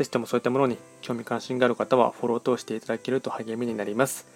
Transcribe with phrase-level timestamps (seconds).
[0.00, 4.26] ぜひともそういったものに興味関心がある方はフォローを通していただけると励みになります。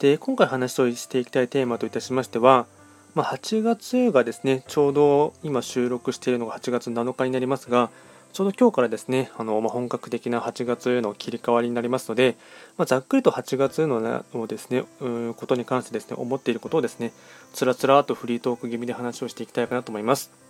[0.00, 2.66] で、今回話をしていきたいテーマといたしましては、
[3.14, 7.90] まあ、8月がですね、ちょうど今収録しているのが8月7日になりますが、
[8.32, 12.34] ちょうど今日からですね、あのまあ、本格的な8月の切り替わりになりますので、
[12.76, 14.00] まあ、ざっくりと8月の
[14.34, 17.12] のですね、うことに関してですね、思っていることをですね、
[17.52, 20.47] つらつらとフリートーク気味で話をしていきたいかなと思います。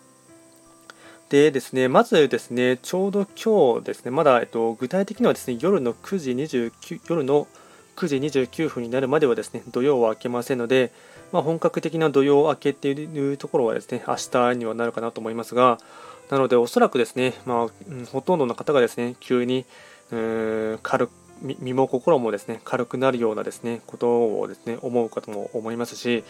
[1.30, 7.46] でですね、まずですね、ちょうど今日ですね、まだ、えっと、具体的にはですね、夜の9時29、夜の
[7.96, 10.90] 9時29分になるまではですね、土曜は明けませんので、
[11.30, 15.78] まあ、本格的な土曜明けっていうところはですね、明日にはなるかなと思いますが、
[16.30, 19.66] なのでおそらくですね、まあ、うん、ほとんどの方がですね、急に、
[20.10, 26.24] うー軽く身も心もですね軽くなるようなですねことをですね思うかとも思いますし、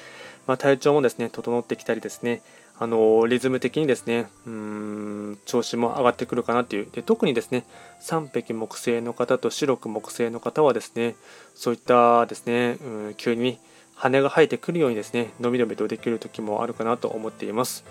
[0.46, 2.42] まあ、体調もですね整ってきたりですね
[2.80, 6.88] あのリズム的にですねうん調子も上がってくるかなという。
[6.90, 7.64] で特にですね
[8.02, 11.16] 3匹木星の方と白く木星の方はですね
[11.54, 13.58] そういったですねうん急に
[13.94, 17.84] 羽が生えてくるようにですねのびのびとできる時もあるかなと思っています。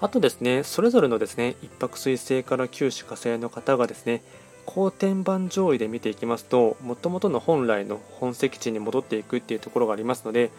[0.00, 4.22] あとですねそれぞれのですね一泊水星から九死火星の方がですね
[4.64, 10.50] 後天板上位で見ていきますともともとの本来の本籍地に戻っていくっていうところがありますので、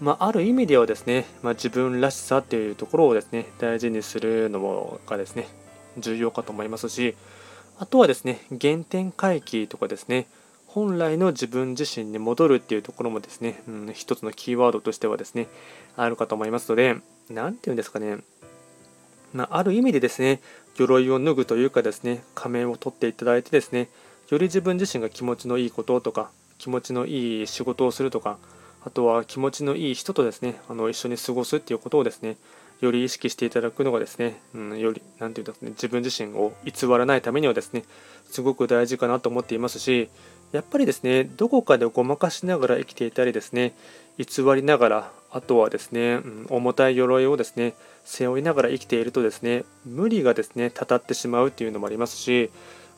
[0.00, 5.46] まあ、ある意味ではですね、まあ、自分らしさっていうところをですね大事にするのがですね
[5.98, 7.14] 重要かと思いますし
[7.78, 10.26] あとはですね原点回帰とかですね
[10.66, 15.46] 本来の自分自身に戻るっていうところもですね、うん、一つのキーワードとしてはですね
[15.96, 16.96] あるかと思いますので
[17.30, 18.18] 何て言うんですかね
[19.32, 20.40] まあ、ある意味でですね
[20.76, 23.88] 鎧を脱ぐというかですね仮面を取っていただいてですね
[24.30, 28.38] より自分自身が気持ちのいいこととか気持ちのいい仕事をするとか
[28.84, 32.36] あとは気持ちのいい人とですねあの一緒に過ごすっていうことをですね
[32.80, 37.84] より意識していただくのがですね、うん、より何て言うんですかね自分自身を偽らないためにはですね
[38.30, 40.08] すごく大事かなと思っていますし
[40.52, 43.74] やっぱりですねどこかでごまかしながら生きていたりですね
[44.18, 47.74] 偽りながらあとはですね、うん、重たい鎧をですね
[48.04, 52.50] 背負いながら生きているとですね無理がですねたたってしまうっていうのもありますし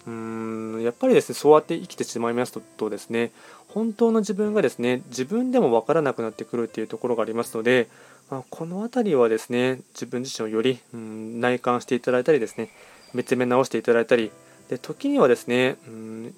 [0.06, 3.33] うんやっぱりですねそうやって生きてしまいますとですね
[3.69, 7.89] 本当の自分がですね自分でも分からなくなってくるっていうところがありますので、
[8.31, 12.71] まあ、この辺りはですね自分自身をよりうん内観していただいたりですね
[13.15, 14.31] 見つめ直していただいたり
[14.69, 16.34] で時にはですねうん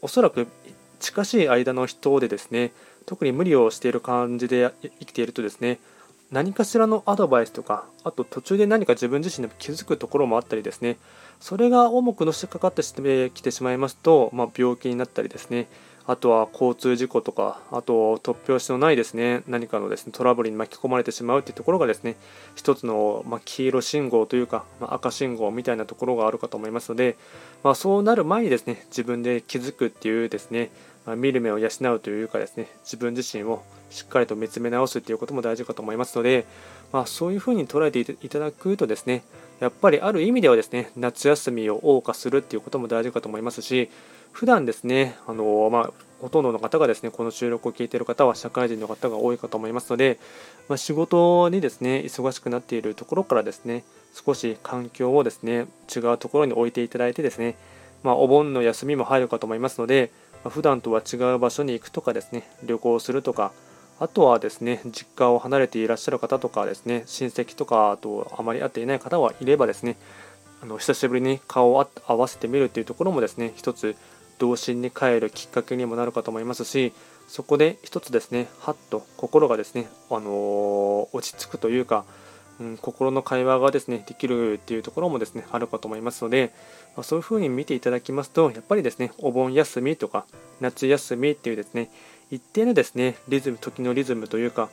[0.00, 0.46] おそらく
[1.00, 2.72] 近しい間の人でですね
[3.06, 5.78] 特に無理をしている感じで生きているとですね
[6.30, 10.98] 何かしらのアドバイスとかあと途中で何か自分自身で気づくところもあったりですね。
[11.40, 12.82] それが重くのしかかって
[13.30, 15.68] きてしまいますと、まあ、病気になったりですね。
[16.06, 19.42] あとは交通事故とかあと突拍子のないですね。
[19.46, 22.16] 何かのですねトラブルに巻き込まれてしまうというところがですね
[22.54, 27.16] 一つの、まあ、黄色信号というか、まあ、赤信号みたいなところがあるかと思いますので、
[27.62, 30.70] ま、そうなる前にですね自分で気づくっていうですね
[31.16, 36.46] 見る目を養うというかですね自分自身をしっかりと見つめ直すということも大事かと思いますので、
[36.92, 39.22] まあ、そういうふうに捉えていただくとですね
[39.60, 43.90] やっぱりある意味ではですね夏休みを謳歌するっていうことも大事かと思いますし
[44.32, 50.18] 普段ですねあの、まあ、ほとんどの方がですねこの収録を聞いている方は社会人の方が多いかと思いますので、
[50.68, 57.56] まあ、仕事にですね忙しくなっているところからですね少し環境をですね違うところに置いていただいてですね、
[58.02, 60.10] まあ、お盆の休みも入るかと思いますので
[60.44, 63.52] 普段とは違う場所に行くとかですね旅行するとか
[64.00, 69.96] あとはですね実家を離れていらっしゃる方とかですね親戚とかとあまり会っていない方はいればですね
[70.62, 73.96] あの久しぶりに顔を合わせてみるというところもですね一つ
[74.38, 76.92] 童心に帰るきっかけにもなるかと思いますし
[77.26, 82.04] そこで一つですねはっと心がですね、あのー、落ち着くというか
[82.60, 86.52] うん、心の会話がですねできるっていうところもですねあるかと思いますので、
[86.96, 90.26] まあ、そういうふうに見ていただきますとやっぱりですねお盆休みとか
[90.60, 91.90] 夏休みっていうですね
[92.30, 94.68] 一定のですねリズム時のリズムというか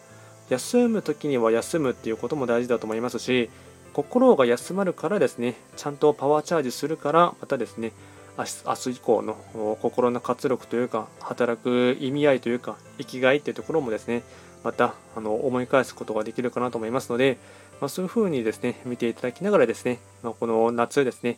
[0.50, 3.50] 休む時には休むっていうことも大事だと思いますし
[3.94, 7.94] 心が休まるからですねちゃんとパワーチャージするからまたですね
[8.38, 14.24] 明日以降の心の活力というか働く意味合いというか生きがいっていうところもですね
[14.66, 17.38] またあの思い返すことができるかなと思いますので、
[17.80, 21.38] まあ、そういうふうにですね見ていただきながらですね、まあ、この夏ですね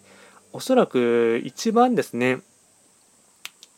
[0.53, 2.39] おそらく一番ですね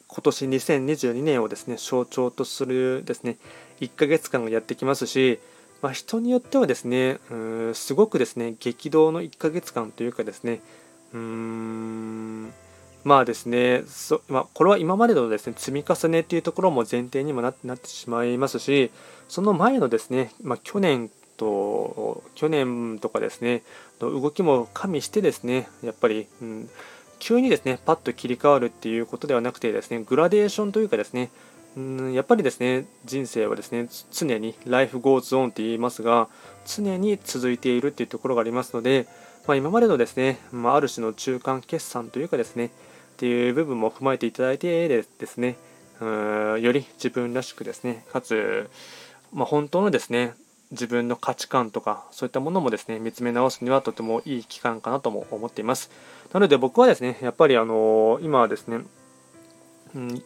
[0.07, 3.37] 今年2022年をですね象徴とするですね
[3.81, 5.39] 1ヶ月間がやってきますし、
[5.81, 10.61] まあ、人によってはですねうんすごくですね激動の1ヶ月間というかですね
[11.11, 12.53] うーん
[13.03, 18.91] まあですねそ、まあ、これは今までのですね積み重ねというところも前提にもなってしまいますし
[19.27, 23.63] その前のですね、まあ、去年と去年とかですね
[24.01, 26.69] の動きも加味してですねやっぱり、うん、
[27.19, 31.29] 急にですねパッと切り替わるっていうことではなくてですねグラデーションというかですね
[31.77, 36.27] うんやっぱりですね人生はですね常に Life goes on って言いますが
[36.65, 39.07] 常に続いているっていうところがありますので、
[39.47, 42.69] まあ、今までのですね、まあ、ある種の中間決算というかですねっ
[43.17, 45.57] ていう部分も踏まえていただいてでですね
[45.99, 46.05] う
[46.57, 48.69] んより自分らしくですねかつ、
[49.33, 50.33] まあ、本当のですね
[50.71, 55.89] 自分の価値観とかそういったものもですね見つめ直すにはとてもいい期間かなとも思っています。
[56.31, 58.81] なので僕はですねやっぱりあの今はですね、
[59.95, 60.23] うん、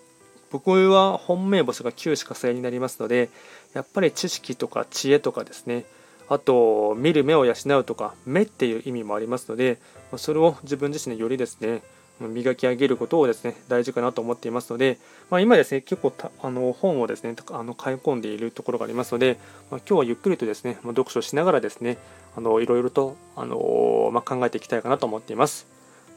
[0.51, 3.29] 僕は本命星が9しか星になりますので
[3.73, 5.85] やっぱり知識とか知恵とかですね
[6.33, 9.77] あと見る目を養うとか目っていう意味もありますので
[10.17, 11.81] それを自分自身でよりですね
[12.19, 14.97] 磨き上げることをですね大事かなと思っていますので、
[15.29, 19.37] まあ、今ですね結構あの本をですねあの買い込んでいるところがありますので、
[19.71, 21.97] まあ、今日はゆっくりとですね、読書しながらですね
[22.35, 25.67] あのいろいろとあの、ま考えていきたいかなと思っています。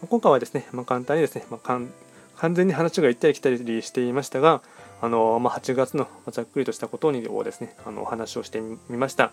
[0.08, 1.90] 今回はですね、ま簡単にですね、ま完
[2.54, 4.62] 全に話が行ったり来たりしていましたが、
[5.00, 9.32] あのま8月のざっくりとしたことにをですねあのお話をしてみました。